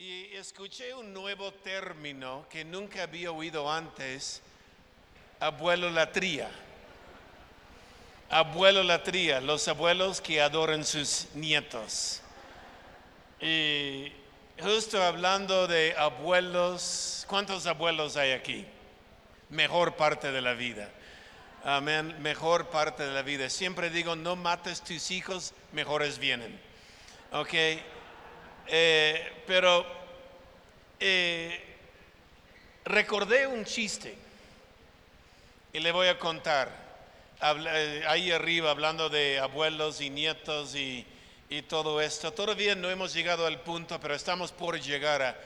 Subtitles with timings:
[0.00, 4.40] Y escuché un nuevo término que nunca había oído antes,
[5.40, 6.48] abuelo latría.
[8.30, 12.22] Abuelo latría, los abuelos que adoran sus nietos.
[13.40, 14.12] Y
[14.62, 18.66] justo hablando de abuelos, ¿cuántos abuelos hay aquí?
[19.48, 20.92] Mejor parte de la vida.
[21.64, 23.50] Amén, mejor parte de la vida.
[23.50, 26.56] Siempre digo, no mates tus hijos, mejores vienen.
[27.32, 27.52] Ok,
[28.68, 29.84] eh, pero
[31.00, 31.60] eh,
[32.84, 34.14] recordé un chiste
[35.72, 36.88] y le voy a contar.
[37.40, 41.06] Eh, ahí arriba, hablando de abuelos y nietos y,
[41.48, 42.32] y todo esto.
[42.32, 45.36] Todavía no hemos llegado al punto, pero estamos por llegar a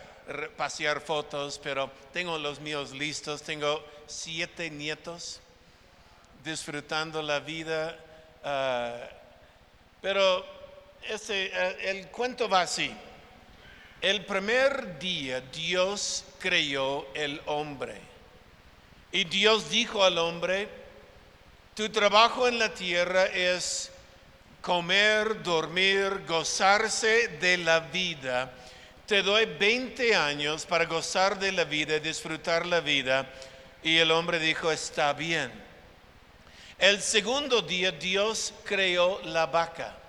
[0.57, 3.43] pasear fotos, pero tengo los míos listos.
[3.43, 5.41] Tengo siete nietos
[6.45, 7.99] disfrutando la vida.
[8.45, 9.09] Ah,
[10.01, 10.45] pero
[11.09, 12.93] ese, eh, el cuento va así.
[14.03, 17.95] El primer día Dios creó el hombre.
[19.13, 20.69] Y Dios dijo al hombre,
[21.77, 23.93] tu trabajo en la tierra es
[24.61, 28.53] comer, dormir, gozarse de la vida.
[29.07, 33.31] Te doy 20 años para gozar de la vida, disfrutar la vida.
[33.85, 35.53] Y el hombre dijo, está bien.
[36.77, 40.02] El segundo día Dios creó la vaca.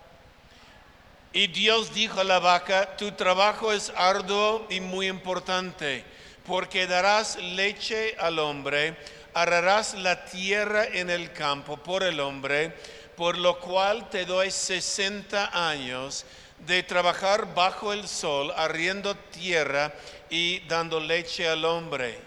[1.36, 6.06] Y Dios dijo a la vaca, tu trabajo es arduo y muy importante,
[6.46, 8.96] porque darás leche al hombre,
[9.34, 12.72] ararás la tierra en el campo por el hombre,
[13.18, 16.24] por lo cual te doy 60 años
[16.68, 19.92] de trabajar bajo el sol, arriendo tierra
[20.30, 22.20] y dando leche al hombre.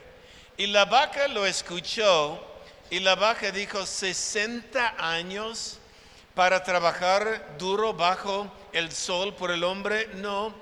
[0.56, 2.44] Y la vaca lo escuchó
[2.90, 5.78] y la vaca dijo, 60 años
[6.36, 10.10] para trabajar duro bajo el sol por el hombre?
[10.16, 10.54] No.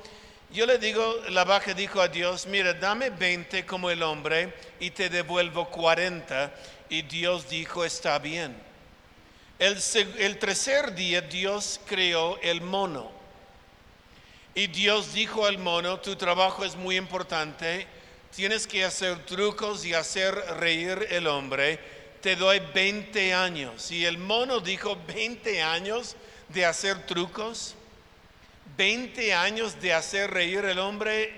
[0.53, 4.91] Yo le digo, la vaca dijo a Dios, mira, dame 20 como el hombre y
[4.91, 6.55] te devuelvo 40.
[6.91, 8.55] Y Dios dijo, está bien.
[9.59, 9.77] El,
[10.19, 13.11] el tercer día Dios creó el mono.
[14.55, 17.89] Y Dios dijo al mono, tu trabajo es muy importante,
[18.31, 21.81] tienes que hacer trucos y hacer reír el hombre
[22.25, 23.91] te doy 20 años.
[23.91, 26.17] Y el mono dijo, 20 años
[26.49, 27.75] de hacer trucos,
[28.79, 31.35] 20 años de hacer reír el hombre,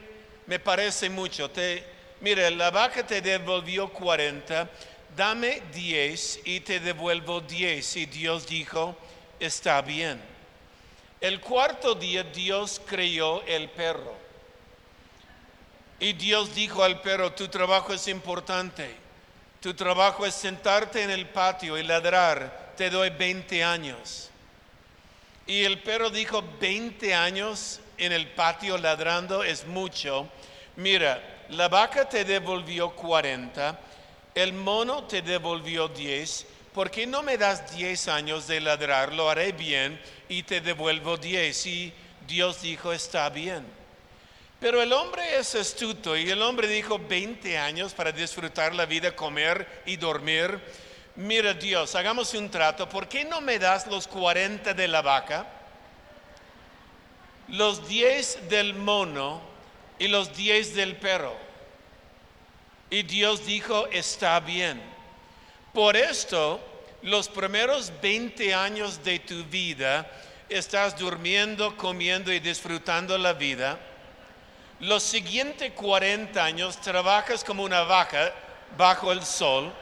[0.46, 1.50] me parece mucho.
[1.50, 1.82] Te,
[2.20, 4.70] mire, la vaca te devolvió 40,
[5.16, 7.96] dame 10 y te devuelvo 10.
[7.96, 8.96] Y Dios dijo,
[9.40, 10.20] está bien.
[11.20, 14.14] El cuarto día Dios creó el perro.
[15.98, 19.04] Y Dios dijo al perro, tu trabajo es importante
[19.66, 22.74] tu trabajo es sentarte en el patio y ladrar.
[22.76, 24.30] Te doy 20 años.
[25.44, 30.28] Y el perro dijo, 20 años en el patio ladrando es mucho.
[30.76, 33.76] Mira, la vaca te devolvió 40,
[34.36, 36.46] el mono te devolvió 10.
[36.72, 39.12] ¿Por qué no me das 10 años de ladrar?
[39.14, 41.66] Lo haré bien y te devuelvo 10.
[41.66, 41.92] Y
[42.28, 43.66] Dios dijo, está bien.
[44.58, 49.14] Pero el hombre es astuto y el hombre dijo 20 años para disfrutar la vida,
[49.14, 50.58] comer y dormir.
[51.16, 52.88] Mira Dios, hagamos un trato.
[52.88, 55.46] ¿Por qué no me das los 40 de la vaca,
[57.48, 59.42] los 10 del mono
[59.98, 61.36] y los 10 del perro?
[62.88, 64.80] Y Dios dijo, está bien.
[65.74, 66.60] Por esto,
[67.02, 70.10] los primeros 20 años de tu vida
[70.48, 73.78] estás durmiendo, comiendo y disfrutando la vida
[74.80, 78.32] los siguientes 40 años trabajas como una vaca
[78.76, 79.72] bajo el sol.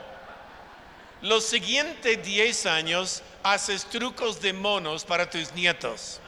[1.21, 6.21] Los siguientes 10 años haces trucos de monos para tus nietos.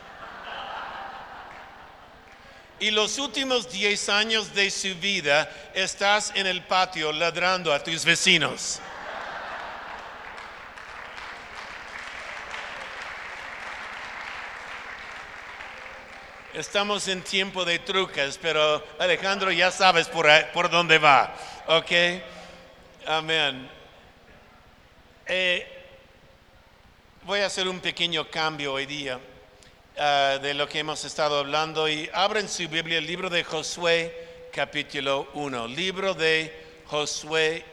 [2.78, 8.04] Y los últimos 10 años de su vida estás en el patio ladrando a tus
[8.04, 8.80] vecinos.
[16.56, 21.36] Estamos en tiempo de trucas, pero Alejandro ya sabes por, por dónde va.
[21.66, 21.92] ¿Ok?
[23.06, 23.68] Amén.
[25.26, 25.66] Eh,
[27.24, 29.20] voy a hacer un pequeño cambio hoy día
[29.98, 34.48] ah, de lo que hemos estado hablando y abren su Biblia el libro de Josué
[34.50, 35.68] capítulo 1.
[35.68, 37.66] Libro de Josué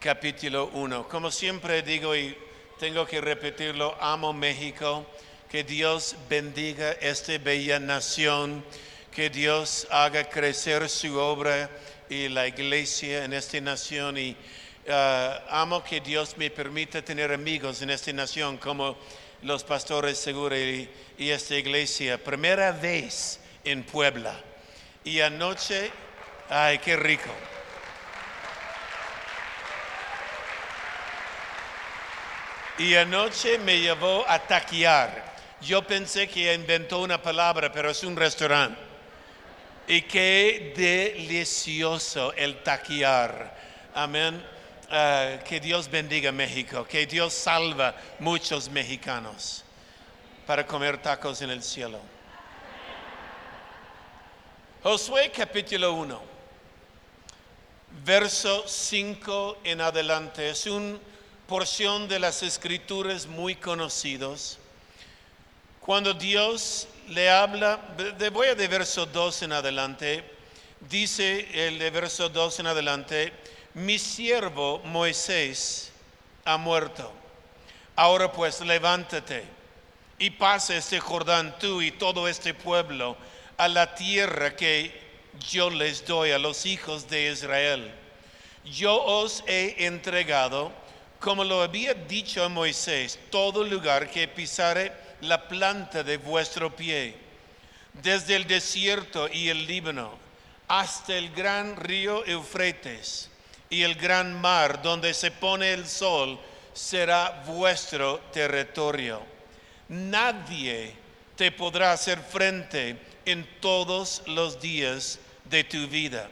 [0.00, 1.06] capítulo 1.
[1.06, 2.34] Como siempre digo y
[2.78, 5.04] tengo que repetirlo, amo México
[5.50, 8.64] que Dios bendiga esta bella nación,
[9.12, 11.70] que Dios haga crecer su obra
[12.08, 14.18] y la iglesia en esta nación.
[14.18, 14.36] Y
[14.88, 14.92] uh,
[15.48, 18.96] amo que Dios me permita tener amigos en esta nación como
[19.42, 22.22] los pastores seguros y, esta iglesia.
[22.22, 24.38] Primera vez en Puebla.
[25.04, 25.92] Y anoche,
[26.50, 27.30] ay, qué rico.
[32.78, 35.35] Y anoche me llevó a taquear.
[35.66, 38.80] Yo pensé que inventó una palabra, pero es un restaurante.
[39.88, 43.56] Y qué delicioso el taquear.
[43.92, 44.40] Amén.
[44.88, 49.64] Ah, que Dios bendiga México, que Dios salva muchos mexicanos
[50.46, 51.98] para comer tacos en el cielo.
[54.84, 56.22] Josué capítulo 1,
[58.04, 60.96] verso 5 en adelante, es una
[61.48, 64.60] porción de las escrituras muy conocidos.
[65.86, 67.78] Cuando Dios le habla,
[68.32, 70.24] voy a de verso 2 en adelante,
[70.80, 73.32] dice el de verso 2 en adelante,
[73.74, 75.92] mi siervo Moisés
[76.44, 77.12] ha muerto.
[77.94, 79.44] Ahora pues levántate
[80.18, 83.16] y pasa este Jordán tú y todo este pueblo
[83.56, 84.92] a la tierra que
[85.48, 87.94] yo les doy a los hijos de Israel.
[88.64, 90.72] Yo os he entregado,
[91.20, 97.16] como lo había dicho a Moisés, todo lugar que pisare la planta de vuestro pie,
[97.92, 100.26] desde el desierto y el Líbano
[100.68, 103.30] hasta el gran río Eufrates
[103.70, 106.38] y el gran mar donde se pone el sol
[106.72, 109.22] será vuestro territorio.
[109.88, 110.94] Nadie
[111.36, 116.28] te podrá hacer frente en todos los días de tu vida.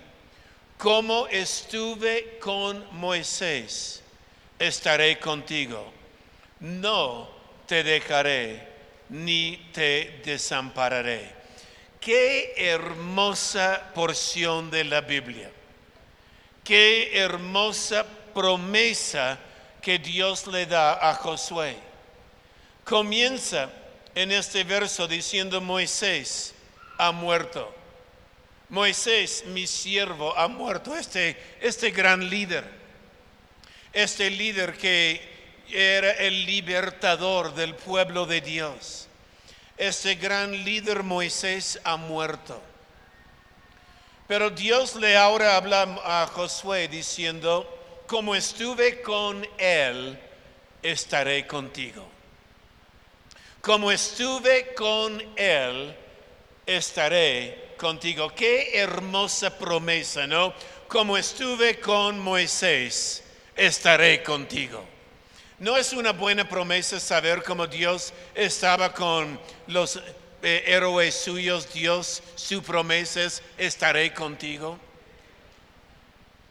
[0.78, 4.02] Como estuve con Moisés,
[4.58, 5.92] estaré contigo.
[6.60, 7.28] No
[7.66, 8.73] te dejaré
[9.08, 11.30] ni te desampararé.
[12.00, 15.50] Qué hermosa porción de la Biblia.
[16.62, 18.04] Qué hermosa
[18.34, 19.38] promesa
[19.80, 21.76] que Dios le da a Josué.
[22.84, 23.70] Comienza
[24.14, 26.54] en este verso diciendo Moisés
[26.98, 27.74] ha muerto.
[28.68, 30.96] Moisés, mi siervo, ha muerto.
[30.96, 32.64] Este, este gran líder,
[33.92, 35.33] este líder que
[35.70, 39.08] era el libertador del pueblo de Dios.
[39.76, 42.60] Este gran líder Moisés ha muerto.
[44.28, 47.68] Pero Dios le ahora habla a Josué diciendo,
[48.06, 50.18] como estuve con él,
[50.82, 52.06] estaré contigo.
[53.60, 55.94] Como estuve con él,
[56.66, 58.30] estaré contigo.
[58.34, 60.54] Qué hermosa promesa, ¿no?
[60.88, 63.24] Como estuve con Moisés,
[63.56, 64.93] estaré contigo.
[65.64, 69.98] ¿No es una buena promesa saber cómo Dios estaba con los
[70.42, 74.78] eh, héroes suyos, Dios, su promesa es, estaré contigo.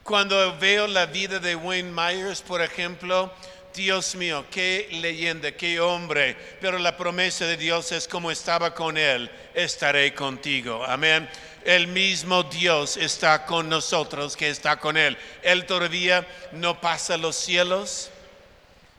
[0.01, 3.31] Cuando veo la vida de Wayne Myers, por ejemplo,
[3.75, 8.97] Dios mío, qué leyenda, qué hombre, pero la promesa de Dios es como estaba con
[8.97, 10.83] él, estaré contigo.
[10.83, 11.29] Amén.
[11.63, 15.15] El mismo Dios está con nosotros que está con él.
[15.43, 18.09] Él todavía no pasa los cielos.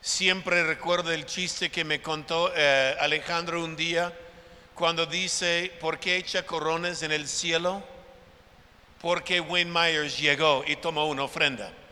[0.04, 4.12] Siempre recuerdo el chiste que me contó eh, Alejandro un día
[4.74, 7.82] cuando dice, ¿por qué echa coronas en el cielo?
[9.00, 11.72] Porque Wayne Myers llegó y tomó una ofrenda.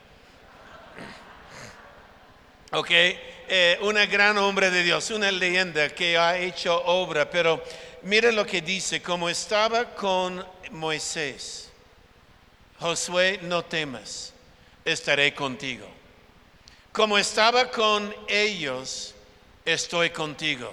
[2.75, 7.64] Ok, eh, una gran hombre de Dios, una leyenda que ha hecho obra, pero
[8.03, 11.70] mire lo que dice, como estaba con Moisés,
[12.79, 14.35] Josué, no temas,
[14.85, 16.01] estaré contigo.
[16.92, 19.14] Como estaba con ellos,
[19.64, 20.72] estoy contigo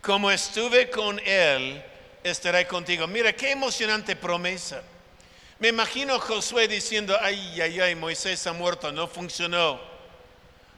[0.00, 1.82] como estuve con Él,
[2.22, 3.06] estaré contigo.
[3.06, 4.82] Mira, qué emocionante promesa.
[5.58, 9.80] Me imagino a Josué diciendo, ay, ay, ay, Moisés ha muerto, no funcionó.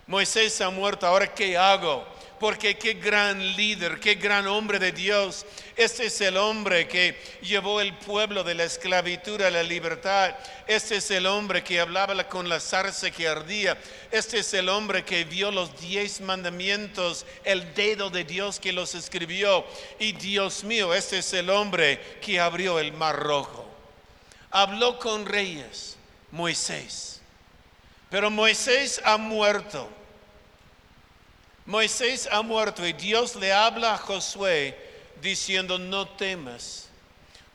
[0.06, 2.04] Moisés ha muerto, ahora ¿qué hago?
[2.40, 5.44] Porque qué gran líder, qué gran hombre de Dios.
[5.76, 10.34] Este es el hombre que llevó el pueblo de la esclavitud a la libertad.
[10.66, 13.76] Este es el hombre que hablaba con la zarza que ardía.
[14.10, 18.94] Este es el hombre que vio los diez mandamientos, el dedo de Dios que los
[18.94, 19.66] escribió.
[19.98, 23.68] Y Dios mío, este es el hombre que abrió el mar rojo.
[24.50, 25.98] Habló con reyes,
[26.30, 27.20] Moisés.
[28.08, 29.99] Pero Moisés ha muerto.
[31.66, 34.76] Moisés ha muerto y Dios le habla a Josué
[35.20, 36.88] diciendo, no temas,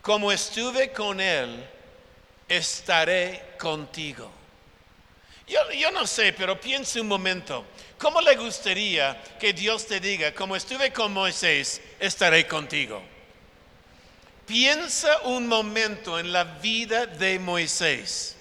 [0.02, 1.68] como estuve con él,
[2.48, 4.32] estaré contigo.
[5.48, 7.66] Yo, no sé, pero piensa un momento,
[8.00, 13.04] ¿cómo le gustaría que Dios te diga, como estuve con Moisés, estaré contigo?
[14.48, 18.36] Piensa un momento en la vida de Moisés.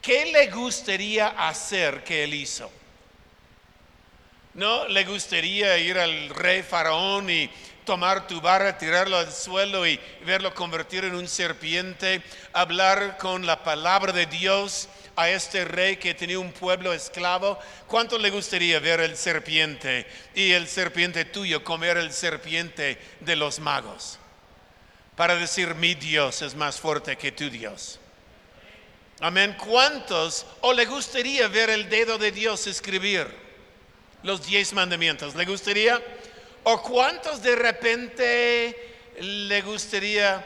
[0.00, 2.70] ¿Qué le gustaría hacer que él hizo?
[4.56, 7.50] ¿No le gustaría ir al rey faraón y
[7.84, 12.22] tomar tu vara, tirarlo al suelo y verlo convertir en un serpiente,
[12.54, 18.16] hablar con la palabra de Dios a este rey que tenía un pueblo esclavo, ¿cuánto
[18.16, 24.18] le gustaría ver el serpiente y el serpiente tuyo comer el serpiente de los magos?
[25.16, 28.00] Para decir, mi Dios es más fuerte que tu Dios.
[29.20, 29.54] Amén.
[29.62, 33.45] ¿Cuántos o le gustaría ver el dedo de Dios escribir
[34.26, 35.34] los diez mandamientos?
[35.34, 36.02] ¿Le gustaría?
[36.64, 40.44] ¿O cuántos de repente le gustaría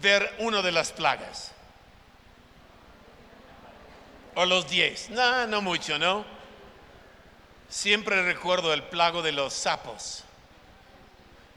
[0.00, 1.52] ver uno de las plagas?
[4.36, 5.10] o los diez.
[5.10, 6.24] No, no mucho, ¿no?
[7.68, 10.22] Siempre recuerdo el plago de los sapos.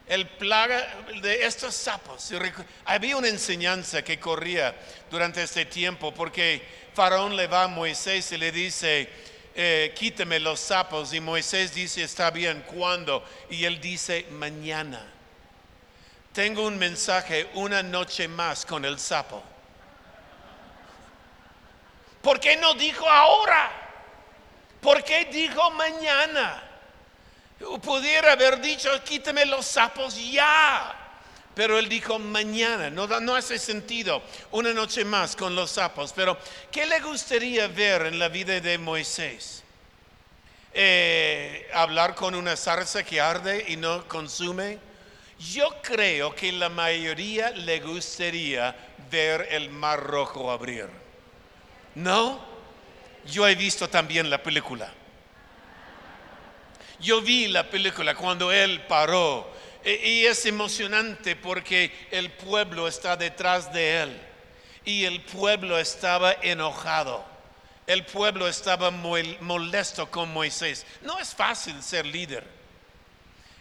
[0.08, 2.32] El plaga de estos sapos.
[2.86, 4.74] Había una enseñanza que corría
[5.10, 6.62] durante este tiempo porque
[6.94, 9.08] Faraón le va a Moisés y le dice,
[9.54, 11.12] eh, quíteme los sapos.
[11.12, 13.24] Y Moisés dice, está bien, ¿cuándo?
[13.50, 15.04] Y él dice, mañana.
[16.32, 19.42] Tengo un mensaje, una noche más con el sapo.
[22.22, 23.70] ¿Por qué no dijo ahora?
[24.80, 26.62] ¿Por qué dijo mañana?
[27.82, 30.99] Pudiera haber dicho, quíteme los sapos ya.
[31.60, 36.10] Pero él dijo mañana, no, no hace sentido una noche más con los sapos.
[36.16, 36.38] Pero,
[36.72, 39.62] ¿qué le gustaría ver en la vida de Moisés?
[40.72, 44.78] Eh, hablar con una zarza que arde y no consume.
[45.38, 48.74] Yo creo que la mayoría le gustaría
[49.10, 50.88] ver el mar rojo abrir.
[51.94, 52.40] No,
[53.26, 54.90] yo he visto también la película.
[57.00, 63.72] Yo vi la película cuando él paró y es emocionante porque el pueblo está detrás
[63.72, 64.20] de él
[64.84, 67.24] y el pueblo estaba enojado.
[67.86, 70.86] El pueblo estaba molesto con Moisés.
[71.02, 72.44] No es fácil ser líder.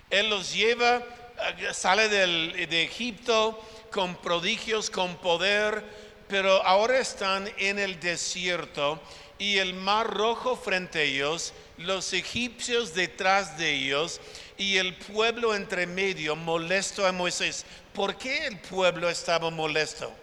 [0.10, 3.60] Él los lleva, eh, sale de Egipto
[3.92, 5.84] con prodigios, con poder,
[6.28, 9.02] pero ahora están en el desierto
[9.40, 14.20] y el mar rojo frente a ellos, los egipcios detrás de ellos
[14.60, 17.66] y el pueblo entre medio molesto a Moisés.
[17.94, 20.14] ¿Por qué el pueblo estaba molesto?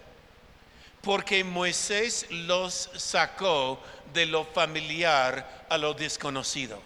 [1.01, 3.81] Porque Moisés los sacó
[4.13, 6.79] de lo familiar a lo desconocido.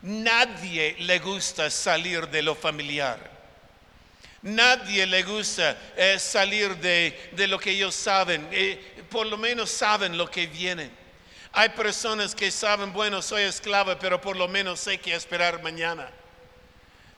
[0.00, 3.30] Nadie le gusta salir de lo familiar.
[4.40, 10.16] Nadie le gusta eh, salir de, lo que ellos saben, eh, por lo menos saben
[10.16, 10.90] lo que viene.
[11.52, 16.10] Hay personas que saben, bueno, soy esclava, pero por lo menos sé que esperar mañana.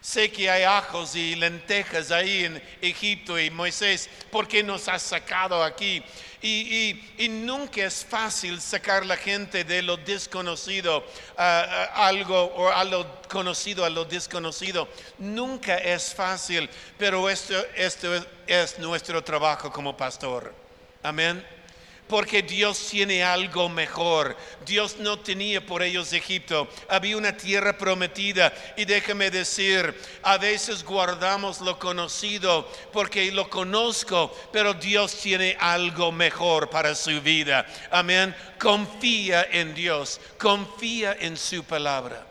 [0.04, 5.00] Sé que hay ajos y lentejas ahí en Egipto y Moisés, ¿por qué nos has
[5.00, 6.04] sacado aquí?
[6.42, 11.02] Y, nunca es fácil sacar la gente de lo desconocido
[11.38, 14.86] a, algo o a lo conocido a lo desconocido.
[15.16, 16.68] Nunca es fácil,
[16.98, 18.10] pero esto, esto
[18.46, 20.54] es nuestro trabajo como pastor.
[21.02, 21.63] Amén
[22.08, 24.36] porque Dios tiene algo mejor.
[24.64, 28.52] Dios no tenía por ellos Egipto, había una tierra prometida.
[28.76, 36.12] Y déjame decir, a veces guardamos lo conocido porque lo conozco, pero Dios tiene algo
[36.12, 37.66] mejor para su vida.
[37.90, 38.34] Amén.
[38.58, 42.26] Confía en Dios, confía en su palabra.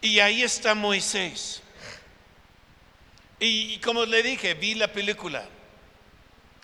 [0.00, 1.62] Y ahí está Moisés.
[3.38, 5.44] Y como le dije, vi la película.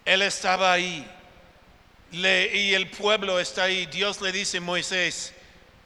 [0.04, 1.06] Él estaba ahí
[2.10, 3.86] y el pueblo está ahí.
[3.86, 5.34] Dios le dice, Moisés,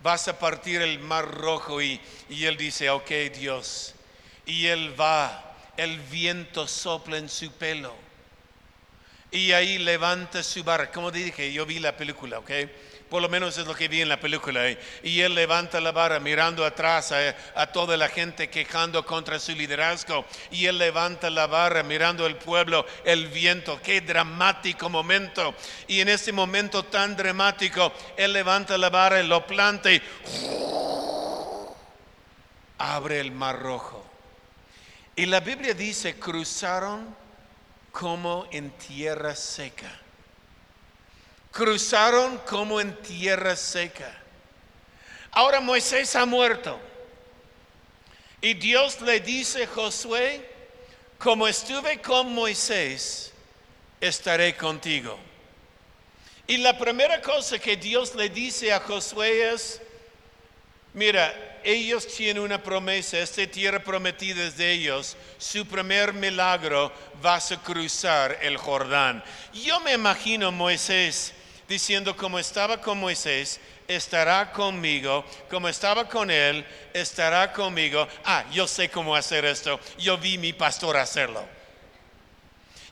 [0.03, 1.83] vas a partir el mar rojo.
[1.83, 3.95] Y, y él dice, ok Dios.
[4.47, 7.95] Y él va, el viento sopla en su pelo.
[9.31, 10.91] Y ahí levanta su barra.
[10.91, 12.51] Como dije, yo vi la película, ok.
[13.13, 14.67] Por lo menos es lo que vi en la película.
[14.67, 14.79] ¿eh?
[15.03, 20.25] Y él levanta la vara mirando atrás a, toda la gente quejando contra su liderazgo.
[20.51, 23.79] Y él levanta la vara mirando el pueblo, el viento.
[23.83, 25.55] Qué dramático momento.
[25.89, 30.01] Y en ese momento tan dramático, él levanta la vara y lo planta y
[32.79, 34.07] abre el mar rojo.
[35.17, 37.15] Y la Biblia dice, cruzaron
[37.93, 40.02] como en tierra seca
[41.53, 44.13] cruzaron como en tierra seca.
[45.31, 46.81] Ahora Moisés ha muerto.
[48.41, 50.51] Y Dios le dice a Josué,
[51.19, 53.33] como estuve con Moisés,
[54.01, 55.17] estaré contigo.
[56.49, 59.81] Y la primera cosa que Dios le dice a Josué es,
[60.93, 66.93] mira, ellos tienen una promesa, esta tierra prometida es de ellos, su primer milagro
[67.23, 69.23] vas a cruzar el Jordán.
[69.53, 71.33] Yo me imagino Moisés
[71.69, 78.07] diciendo, como estaba con Moisés, estará conmigo, como estaba con él, estará conmigo.
[78.25, 81.62] Ah, yo sé cómo hacer esto, yo vi mi pastor hacerlo.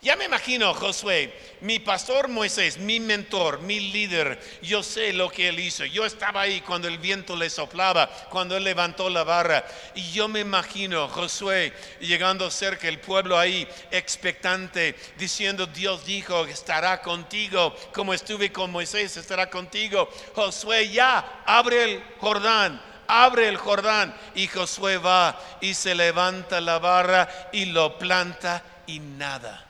[0.02, 1.30] Ya me imagino, Josué,
[1.60, 5.84] mi pastor Moisés, mi mentor, mi líder, yo sé lo que él hizo.
[5.84, 9.62] Yo estaba ahí cuando el viento le soplaba, cuando él levantó la barra.
[9.94, 17.02] Y yo me imagino, Josué, llegando cerca, el pueblo ahí, expectante, diciendo, Dios dijo, estará
[17.02, 20.08] contigo, como estuve con Moisés, estará contigo.
[20.34, 24.14] Josué, ya, abre el Jordán abre el Jordán.
[24.36, 29.69] Y Josué va y se levanta la barra y lo planta y nada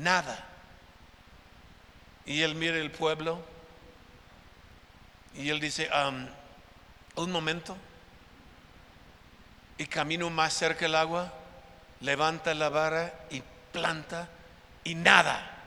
[0.00, 0.46] nada.
[2.26, 3.40] Y él mira el pueblo
[5.34, 5.88] y él dice,
[7.14, 7.76] un momento,
[9.78, 11.32] y camino más cerca del agua,
[12.00, 13.42] levanta la vara y
[13.72, 14.28] planta
[14.84, 15.58] y nada.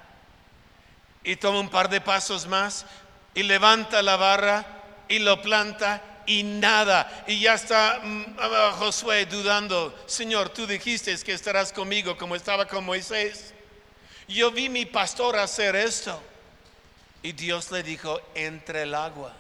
[1.24, 2.86] Y toma un par de pasos más
[3.34, 4.66] y levanta la barra
[5.08, 7.24] y lo planta y nada.
[7.28, 8.38] Y ya está mm,
[8.78, 13.52] Josué dudando, Señor, tú dijiste que estarás conmigo como estaba con Moisés.
[14.27, 16.22] Yo vi mi pastor hacer esto.
[17.22, 19.34] Y Dios le dijo, entre el agua.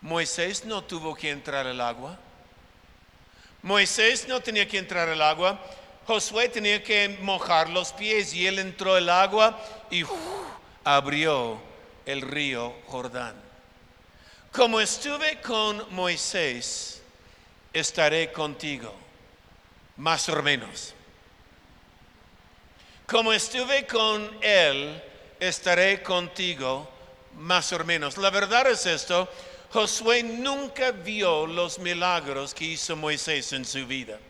[0.00, 2.18] Moisés no tuvo que entrar al agua.
[3.62, 5.60] Moisés no tenía que entrar al agua.
[6.06, 10.02] Josué tenía que mojar los pies y él entró al agua y
[10.82, 11.60] abrió
[12.06, 13.34] el río Jordán.
[14.50, 17.02] Como estuve con Moisés,
[17.72, 18.92] estaré contigo,
[19.96, 20.94] más o menos.
[23.10, 25.02] Como estuve con Él,
[25.40, 26.88] estaré contigo
[27.38, 28.16] más o menos.
[28.16, 29.28] La verdad es esto,
[29.72, 34.20] Josué nunca vio los milagros que hizo Moisés en su vida.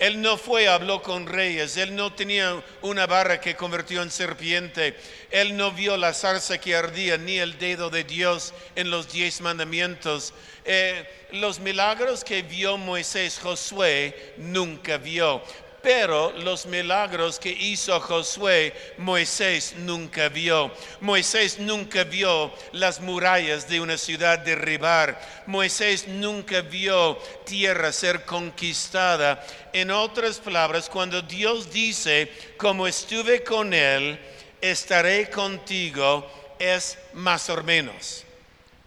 [0.00, 4.98] Él no fue, habló con reyes, él no tenía una barra que convirtió en serpiente,
[5.30, 9.40] él no vio la zarza que ardía, ni el dedo de Dios en los diez
[9.40, 10.34] mandamientos.
[10.64, 15.44] Eh, los milagros que vio Moisés, Josué nunca vio.
[15.82, 20.70] Pero los milagros que hizo Josué, Moisés nunca vio.
[21.00, 25.20] Moisés nunca vio las murallas de una ciudad derribar.
[25.46, 29.44] Moisés nunca vio tierra ser conquistada.
[29.72, 34.20] En otras palabras, cuando Dios dice, como estuve con él,
[34.60, 38.24] estaré contigo, es más o menos.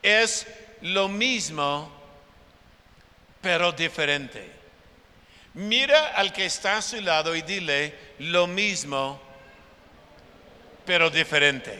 [0.01, 0.47] Es
[0.81, 1.91] lo mismo,
[3.41, 4.54] pero diferente.
[5.55, 9.21] Mira al que está a su lado y dile lo mismo,
[10.85, 11.79] pero diferente.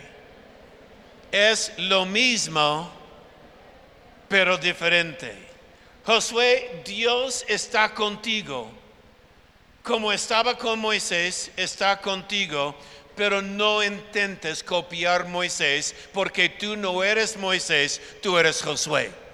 [1.29, 2.89] Es lo mismo,
[4.29, 5.35] pero diferente.
[6.05, 8.71] Josué, Dios está contigo.
[9.83, 12.75] Como estaba con Moisés, está contigo,
[13.17, 19.24] pero no intentes copiar Moisés, porque tú no eres Moisés, tú eres Josué.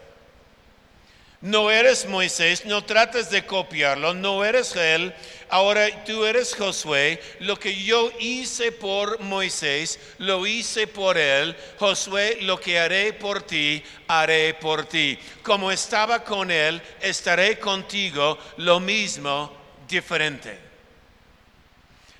[1.41, 5.11] No eres Moisés, no trates de copiarlo, no eres él.
[5.49, 7.19] Ahora tú eres Josué.
[7.39, 11.55] Lo que yo hice por Moisés, lo hice por él.
[11.79, 15.17] Josué, lo que haré por ti, haré por ti.
[15.41, 18.37] Como estaba con él, estaré contigo.
[18.57, 19.51] Lo mismo,
[19.87, 20.59] diferente.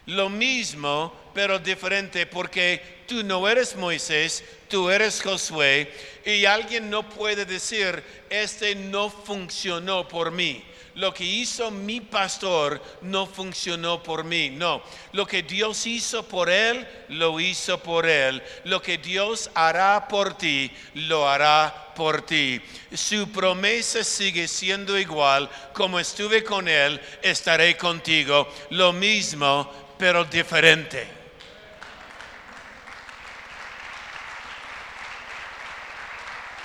[0.08, 5.94] Lo mismo, pero diferente, porque tú no eres Moisés, tú eres Josué
[6.26, 10.64] y alguien no puede decir, este no funcionó por mí.
[10.96, 14.50] Lo que hizo mi pastor no funcionó por mí.
[14.50, 14.82] No,
[15.14, 18.42] lo que Dios hizo por él, lo hizo por él.
[18.66, 22.62] Lo que Dios hará por ti, lo hará por ti.
[22.94, 25.50] Su promesa sigue siendo igual.
[25.74, 28.48] Como estuve con él, estaré contigo.
[28.72, 31.21] Lo mismo, pero diferente.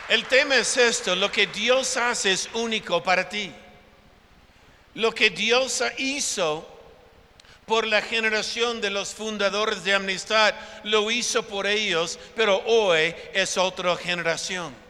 [0.08, 3.52] El tema es esto, lo que Dios hace es único para ti.
[4.94, 6.66] Lo que Dios hizo
[7.66, 13.58] por la generación de los fundadores de amistad, lo hizo por ellos, pero hoy es
[13.58, 14.85] otra generación.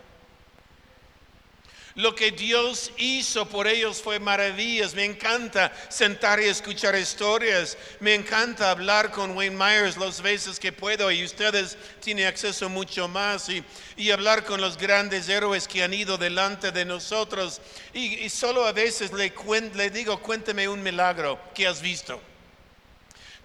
[1.97, 4.95] Lo que Dios hizo por ellos fue maravillas.
[4.95, 7.79] Me encanta sentar y escuchar historias.
[8.01, 13.09] Me encanta hablar con Wayne Myers las veces que puedo y ustedes tienen acceso mucho
[13.09, 13.65] más y,
[14.11, 17.63] hablar con los grandes héroes que han ido delante de nosotros.
[17.95, 19.33] Y, solo a veces le,
[19.75, 22.21] le digo, cuéntame un milagro que has visto.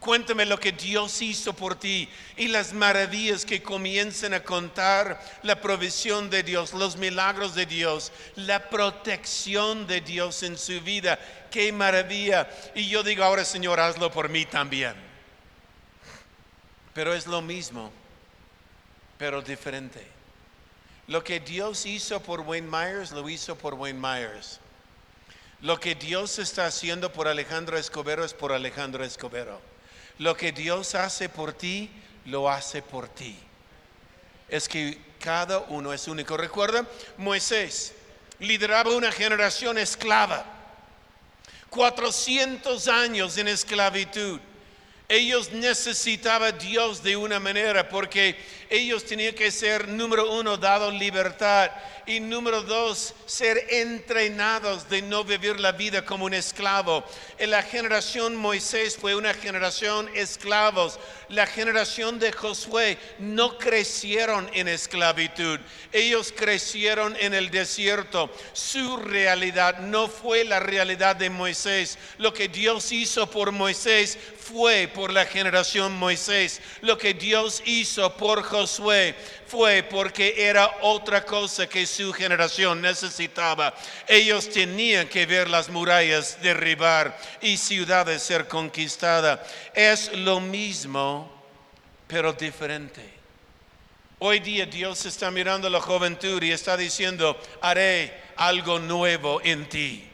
[0.01, 5.61] Cuéntame lo que Dios hizo por ti y las maravillas que comiencen a contar, la
[5.61, 11.19] provisión de Dios, los milagros de Dios, la protección de Dios en su vida.
[11.51, 12.49] Qué maravilla.
[12.73, 14.95] Y yo digo ahora, Señor, hazlo por mí también.
[16.95, 17.91] pero es lo mismo,
[19.19, 20.03] pero diferente.
[21.05, 24.59] Lo que Dios hizo por Wayne Myers, lo hizo por Wayne Myers.
[25.61, 29.70] Lo que Dios está haciendo por Alejandro Escobedo es por Alejandro Escobedo.
[30.21, 31.89] Lo que Dios hace por ti,
[32.25, 33.35] lo hace por ti.
[34.47, 36.37] Es que cada uno es único.
[36.37, 36.85] Recuerda,
[37.17, 37.95] Moisés
[38.37, 40.45] lideraba una generación esclava.
[41.71, 44.39] 400 años en esclavitud.
[45.09, 48.37] Ellos necesitaban Dios de una manera porque
[48.69, 51.71] ellos tenían que ser, número uno, dado libertad
[52.11, 57.05] y número dos, ser entrenados de no vivir la vida como un esclavo.
[57.39, 60.99] La generación Moisés fue una generación esclavos.
[61.29, 65.59] La generación de Josué no crecieron en esclavitud.
[65.93, 68.29] Ellos crecieron en el desierto.
[68.51, 71.97] Su realidad no fue la realidad de Moisés.
[72.17, 76.61] Lo que Dios hizo por Moisés fue por la generación Moisés.
[76.81, 79.15] Lo que Dios hizo por Josué
[79.47, 83.73] fue porque era otra cosa que su generación necesitaba.
[84.07, 89.39] Ellos tenían que ver las murallas derribar y ciudades ser conquistadas.
[89.73, 91.31] Es lo mismo,
[92.07, 93.01] pero diferente.
[94.19, 99.67] Hoy día Dios está mirando a la juventud y está diciendo, haré algo nuevo en
[99.67, 100.07] ti.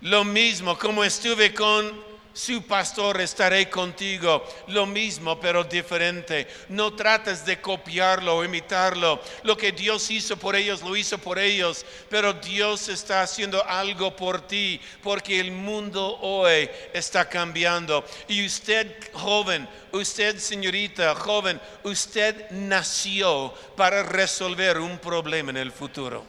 [0.00, 2.07] Lo mismo como estuve con
[2.38, 4.46] su pastor, estaré contigo.
[4.68, 6.46] Lo mismo, pero diferente.
[6.68, 9.20] No trates de copiarlo o imitarlo.
[9.42, 11.84] Lo que Dios hizo por ellos, lo hizo por ellos.
[12.08, 18.04] Pero Dios está haciendo algo por ti, porque el mundo hoy está cambiando.
[18.28, 26.24] Y usted, joven, usted, señorita, joven, usted nació para resolver un problema en el futuro.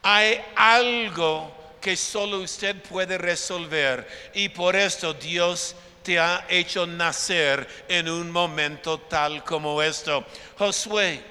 [0.00, 7.66] Hay algo que solo usted puede resolver y por esto Dios te ha hecho nacer
[7.88, 10.24] en un momento tal como esto.
[10.56, 11.22] Josué,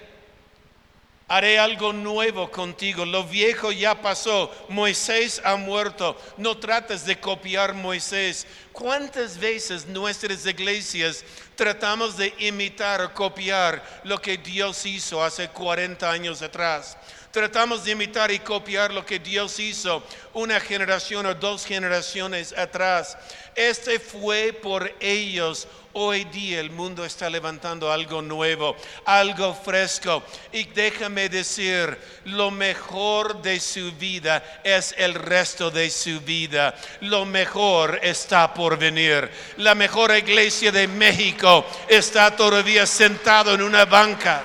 [1.27, 3.05] haré algo nuevo contigo.
[3.05, 4.51] Lo viejo ya pasó.
[4.67, 6.17] Moisés ha muerto.
[6.37, 8.45] No trates de copiar Moisés.
[8.73, 11.23] ¿Cuántas veces nuestras iglesias
[11.55, 16.97] tratamos de imitar o copiar lo que Dios hizo hace 40 años atrás?
[17.31, 20.03] Tratamos de imitar y copiar lo que Dios hizo
[20.33, 23.17] una generación o dos generaciones atrás.
[23.55, 25.67] Este fue por ellos.
[25.93, 30.23] Hoy día el mundo está levantando algo nuevo, algo fresco.
[30.51, 36.75] Y déjame decir, lo mejor de su vida es el resto de su vida.
[37.01, 39.29] Lo mejor está por venir.
[39.57, 44.43] La mejor iglesia de México está todavía sentado en una banca.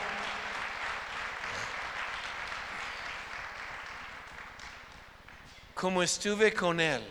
[5.76, 7.02] como estuve con Él,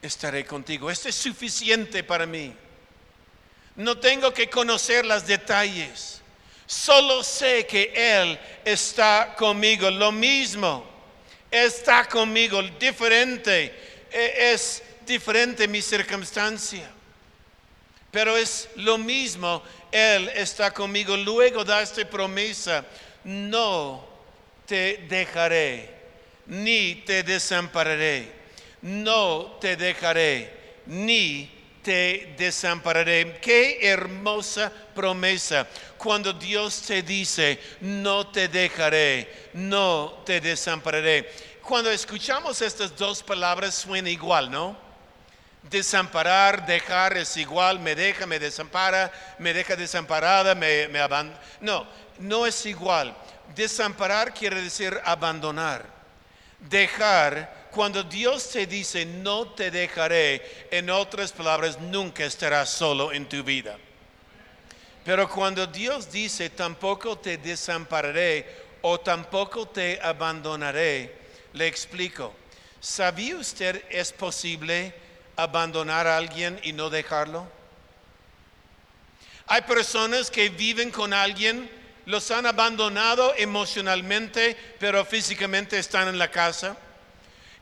[0.00, 0.90] estaré contigo.
[0.90, 2.52] Esto es suficiente para mí.
[3.76, 6.22] No tengo que conocer los detalles.
[6.66, 9.90] Solo sé que Él está conmigo.
[9.90, 10.82] Lo mismo,
[11.50, 12.62] está conmigo.
[12.80, 14.06] Diferente.
[14.10, 16.90] E, es diferente mi circunstancia.
[18.10, 19.62] Pero es lo mismo.
[19.90, 21.16] Él está conmigo.
[21.16, 22.84] Luego da esta promesa.
[23.24, 24.06] No
[24.66, 26.02] te dejaré
[26.46, 28.30] ni te desampararé,
[28.82, 30.52] no te dejaré,
[30.86, 31.50] ni
[31.82, 33.38] te desampararé.
[33.40, 41.30] Qué hermosa promesa cuando Dios te dice, no te dejaré, no te desampararé.
[41.62, 44.91] Cuando escuchamos estas dos palabras suena igual, ¿no?
[45.62, 51.40] Desamparar, dejar es igual, me deja, me desampara, me deja desamparada, me, me abandona.
[51.60, 51.86] No,
[52.18, 53.14] no es igual.
[53.54, 56.02] Desamparar quiere decir abandonar
[56.68, 63.28] dejar, cuando Dios te dice no te dejaré, en otras palabras, nunca estarás solo en
[63.28, 63.76] tu vida.
[65.04, 71.16] Pero cuando Dios dice tampoco te desampararé o tampoco te abandonaré,
[71.54, 72.34] le explico.
[72.78, 74.94] ¿Sabía usted es posible
[75.36, 77.46] abandonar a alguien y no dejarlo?
[79.46, 81.70] Hay personas que viven con alguien
[82.06, 86.76] los han abandonado emocionalmente, pero físicamente están en la casa.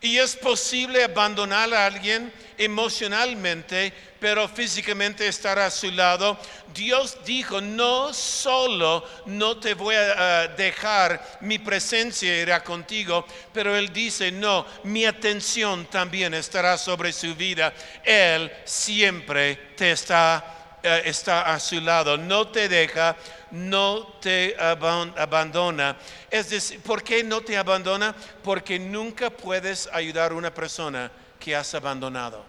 [0.03, 6.39] Y es posible abandonar a alguien emocionalmente, pero físicamente estar a su lado.
[6.75, 13.93] Dios dijo, no solo no te voy a dejar, mi presencia irá contigo, pero Él
[13.93, 17.73] dice, no, mi atención también estará sobre su vida.
[18.05, 23.17] Él siempre te está, eh, está a su lado, no te deja
[23.51, 25.97] no te abandona.
[26.31, 28.15] Es decir, ¿por qué no te abandona?
[28.43, 32.45] Porque nunca puedes ayudar a una persona que has abandonado.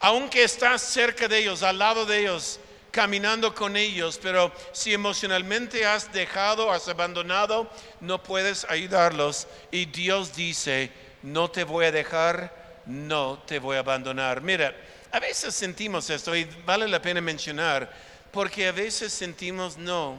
[0.00, 5.84] Aunque estás cerca de ellos, al lado de ellos, caminando con ellos, pero si emocionalmente
[5.84, 7.70] has dejado, has abandonado,
[8.00, 9.46] no puedes ayudarlos.
[9.70, 10.90] Y Dios dice,
[11.22, 14.40] no te voy a dejar, no te voy a abandonar.
[14.40, 14.74] Mira,
[15.12, 17.90] a veces sentimos esto y vale la pena mencionar,
[18.32, 20.18] porque a veces sentimos, no,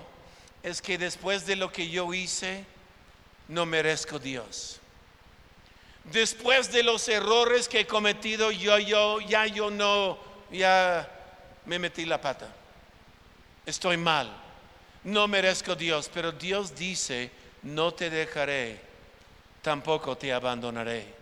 [0.64, 2.66] es que después de lo que yo hice,
[3.48, 4.80] no merezco Dios.
[6.06, 10.18] Después de los errores que he cometido, yo, yo, ya yo no,
[10.52, 11.10] ya
[11.66, 12.54] me metí la pata
[13.68, 14.32] estoy mal,
[15.04, 17.30] no merezco Dios, pero Dios dice,
[17.64, 18.80] no te dejaré,
[19.62, 21.17] tampoco te abandonaré.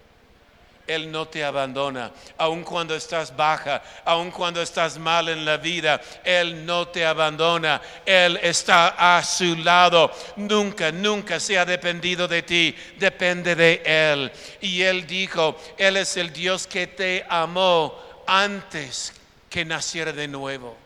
[0.88, 6.00] Él no te abandona, aun cuando estás baja, aun cuando estás mal en la vida,
[6.24, 12.44] Él no te abandona, Él está a su lado, nunca, nunca se ha dependido de
[12.44, 14.32] ti, depende de Él.
[14.62, 19.14] Y Él dijo, Él es el Dios que te amó antes
[19.50, 20.85] que naciera de nuevo.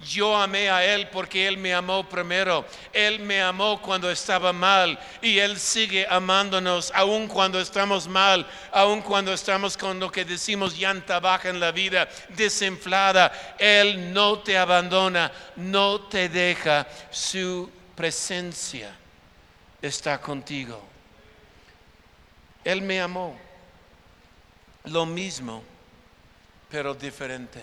[0.00, 2.64] Yo amé a Él porque Él me amó primero.
[2.92, 9.02] Él me amó cuando estaba mal y Él sigue amándonos aun cuando estamos mal, aun
[9.02, 13.56] cuando estamos con lo que decimos llanta baja en la vida, desinflada.
[13.58, 16.86] Él no te abandona, no te deja.
[17.10, 18.94] Su presencia
[19.80, 20.82] está contigo.
[22.64, 23.38] Él me amó.
[24.84, 25.62] Lo mismo,
[26.68, 27.62] pero diferente.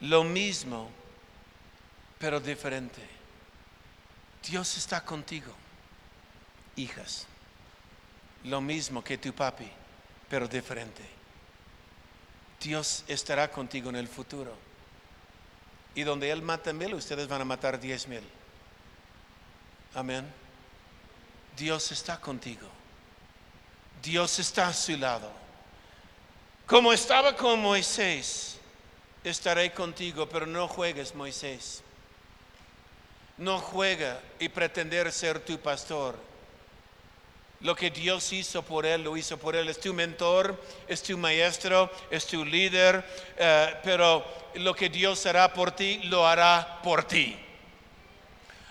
[0.00, 0.99] Lo mismo
[2.20, 3.00] pero diferente.
[4.46, 5.52] Dios está contigo,
[6.76, 7.26] hijas.
[8.44, 9.68] Lo mismo que tu papi,
[10.28, 11.02] pero diferente.
[12.60, 14.54] Dios estará contigo en el futuro.
[15.94, 18.22] Y donde Él mata mil, ustedes van a matar diez mil.
[19.94, 20.30] Amén.
[21.56, 22.68] Dios está contigo.
[24.02, 25.32] Dios está a su lado.
[26.66, 28.58] Como estaba con Moisés,
[29.24, 31.82] estaré contigo, pero no juegues, Moisés
[33.40, 36.14] no juega y pretender ser tu pastor.
[37.60, 39.68] Lo que Dios hizo por él, lo hizo por él.
[39.68, 43.04] Es tu mentor, es tu maestro, es tu líder,
[43.36, 44.24] eh, pero
[44.54, 47.36] lo que Dios hará por ti, lo hará por ti.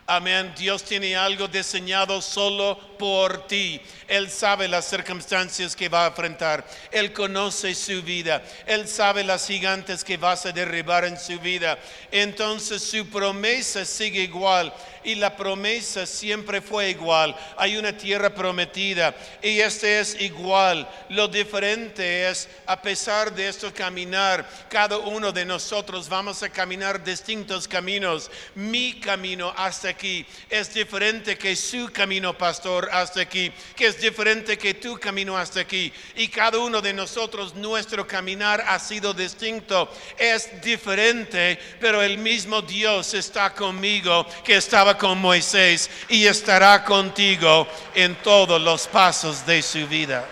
[0.05, 0.53] Amén.
[0.57, 3.81] Dios tiene algo diseñado solo por ti.
[4.07, 6.63] Él sabe las circunstancias que va a enfrentar.
[6.91, 8.43] Él conoce su vida.
[8.67, 11.79] Él sabe las gigantes que vas a derribar en su vida.
[12.11, 17.35] Entonces su promesa sigue igual y la promesa siempre fue igual.
[17.57, 20.87] Hay una tierra prometida y este es igual.
[21.09, 27.03] Lo diferente es, a pesar de esto caminar, cada uno de nosotros vamos a caminar
[27.03, 28.29] distintos caminos.
[28.55, 34.57] Mi camino hasta aquí es diferente que su camino, pastor, hasta aquí, que es diferente
[34.57, 35.91] que tu camino hasta aquí.
[36.15, 42.61] Y cada uno de nosotros, nuestro caminar ha sido distinto, es diferente, pero el mismo
[42.61, 49.61] Dios está conmigo que estaba con Moisés y estará contigo en todos los pasos de
[49.61, 50.27] su vida.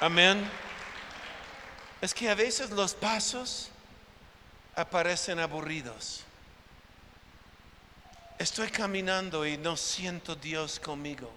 [0.00, 0.48] Amén.
[2.00, 3.70] Es que a veces los pasos
[4.74, 6.25] aparecen aburridos.
[8.38, 11.30] Estoy caminando y no siento Dios conmigo.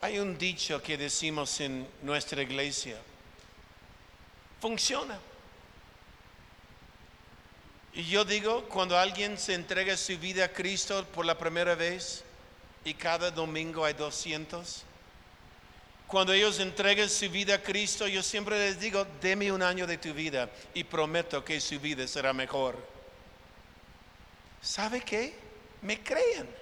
[0.00, 2.96] Hay un dicho que decimos en nuestra iglesia.
[4.60, 5.18] Funciona.
[7.94, 12.24] Y yo digo, cuando alguien se entrega su vida a Cristo por la primera vez
[12.84, 14.82] y cada domingo hay 200,
[16.08, 19.98] cuando ellos entreguen su vida a Cristo, yo siempre les digo, deme un año de
[19.98, 22.97] tu vida y prometo que su vida será mejor.
[24.60, 25.34] ¿Sabe qué?
[25.82, 26.58] Me creen.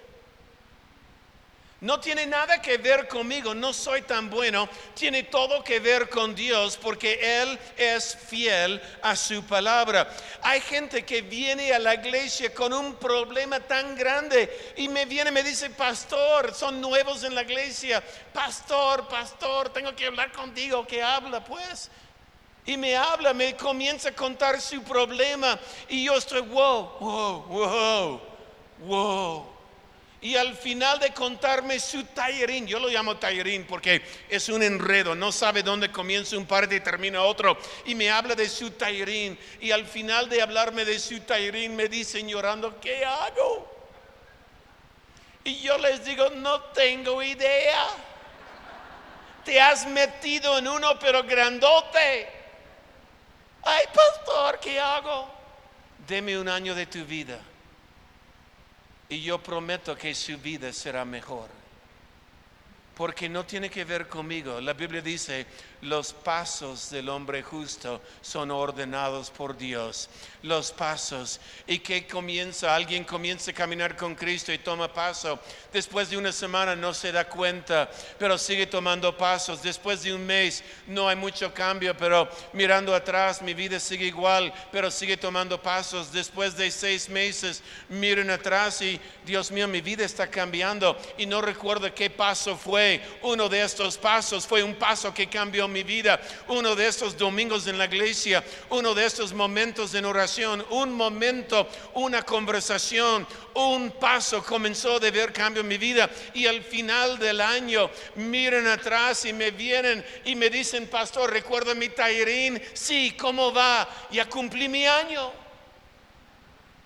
[1.79, 6.33] No tiene nada que ver conmigo, no soy tan bueno, tiene todo que ver con
[6.33, 10.09] Dios porque Él es fiel a su palabra.
[10.41, 15.29] Hay gente que viene a la iglesia con un problema tan grande y me viene
[15.29, 21.03] me dice, pastor, son nuevos en la iglesia, pastor, pastor, tengo que hablar contigo, que
[21.03, 21.91] habla pues.
[22.67, 28.21] Y me habla, me comienza a contar su problema y yo estoy, wow, wow, wow,
[28.79, 29.57] wow.
[30.19, 35.15] Y al final de contarme su tallerín, yo lo llamo tallerín porque es un enredo,
[35.15, 37.57] no sabe dónde comienza un parte y termina otro.
[37.85, 39.39] Y me habla de su tallerín.
[39.61, 43.77] Y al final de hablarme de su tallerín me dice llorando, ¿qué hago?
[45.45, 47.85] Y yo les digo, no tengo idea.
[49.45, 52.36] Te has metido en uno pero grandote.
[53.69, 55.27] Ay, pastor, ¿qué hago?
[56.07, 57.37] Deme un año de tu vida
[59.09, 61.49] y yo prometo que su vida será mejor.
[62.95, 64.61] Porque no tiene que ver conmigo.
[64.61, 65.45] La Biblia dice,
[65.81, 70.09] los pasos del hombre justo son ordenados por Dios.
[70.41, 71.39] Los pasos.
[71.67, 72.75] ¿Y que comienza?
[72.75, 75.39] Alguien comienza a caminar con Cristo y toma paso.
[75.71, 79.61] Después de una semana no se da cuenta, pero sigue tomando pasos.
[79.61, 84.53] Después de un mes no hay mucho cambio, pero mirando atrás mi vida sigue igual,
[84.71, 86.11] pero sigue tomando pasos.
[86.11, 91.41] Después de seis meses miren atrás y Dios mío, mi vida está cambiando y no
[91.41, 93.01] recuerdo qué paso fue.
[93.21, 96.19] Uno de estos pasos fue un paso que cambió mi vida.
[96.47, 101.67] Uno de estos domingos en la iglesia, uno de estos momentos en oración, un momento,
[101.93, 107.41] una conversación, un paso comenzó de ver cambio en mi vida y al final del
[107.41, 113.53] año miren atrás y me vienen y me dicen, pastor, recuerda mi tairín, sí, ¿cómo
[113.53, 113.87] va?
[114.11, 115.31] Ya cumplí mi año.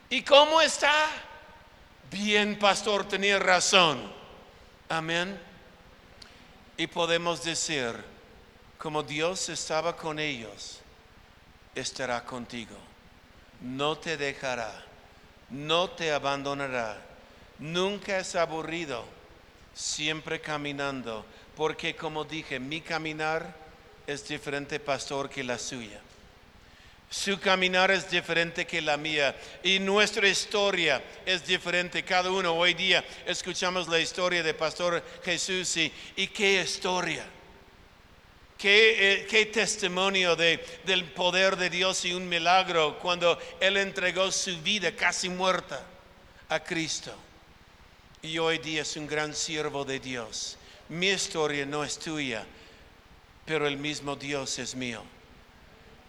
[0.10, 1.08] ¿Y cómo está?
[2.12, 4.12] Bien, pastor, tenía razón.
[4.89, 5.39] Amén.
[6.76, 7.94] Y podemos decir,
[8.82, 10.80] como Dios estaba con ellos,
[11.76, 12.78] estará contigo.
[13.62, 14.86] No te dejará
[15.52, 17.00] no te abandonará.
[17.60, 19.06] Nunca es aburrido,
[19.74, 23.54] siempre caminando, porque como dije, mi caminar
[24.08, 26.00] es diferente, pastor, que la suya.
[27.10, 32.04] Su caminar es diferente que la mía y nuestra historia es diferente.
[32.04, 37.26] Cada uno hoy día escuchamos la historia de Pastor Jesús y, y qué historia.
[38.62, 44.95] Qué, eh, testimonio del poder de Dios y un milagro cuando Él entregó su vida
[44.95, 45.84] casi muerta
[46.47, 47.12] a Cristo.
[48.21, 50.60] Y hoy día es un gran siervo de Dios.
[50.89, 52.45] Mi historia no es tuya,
[53.47, 55.02] pero el mismo Dios es mío.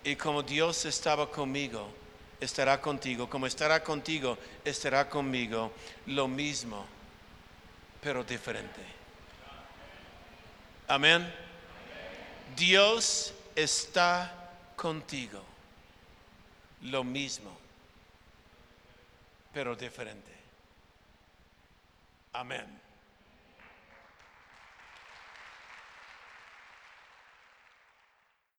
[0.04, 1.90] Y como Dios estaba conmigo,
[2.38, 3.30] estará contigo.
[3.30, 5.72] Como estará contigo, estará conmigo.
[6.04, 6.84] Lo mismo,
[8.02, 8.82] pero diferente.
[10.86, 11.41] Amén.
[12.56, 15.42] Dios está contigo.
[16.82, 17.56] Lo mismo,
[19.52, 20.32] pero diferente.
[22.32, 22.81] Amén.